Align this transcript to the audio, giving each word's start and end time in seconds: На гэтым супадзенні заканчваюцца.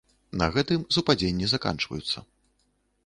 На 0.41 0.47
гэтым 0.55 0.85
супадзенні 0.97 1.49
заканчваюцца. 1.53 2.27